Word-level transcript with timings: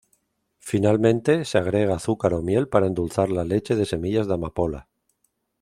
Finalmente 0.57 1.45
se 1.45 1.59
agrega 1.59 1.93
azúcar 1.93 2.33
o 2.39 2.41
miel 2.49 2.65
para 2.71 2.87
endulzar 2.91 3.29
la 3.29 3.43
leche 3.53 3.75
de 3.75 3.85
semillas 3.85 4.25
de 4.27 4.33
amapola. 4.33 4.87